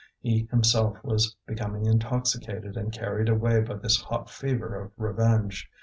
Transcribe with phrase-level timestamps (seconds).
[0.19, 5.69] He himself was becoming intoxicated and carried away by this hot fever of revenge.